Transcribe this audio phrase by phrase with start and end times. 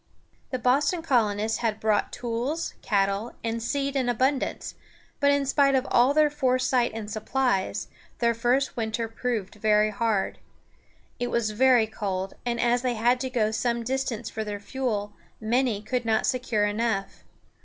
[0.49, 4.73] The Boston colonists had brought tools, cattle, and seed in abundance;
[5.19, 10.39] but in spite of all their foresight and supplies, their first winter proved very hard.
[11.19, 15.13] It was very cold, and as they had to go some distance for their fuel,
[15.39, 17.23] many could not secure enough.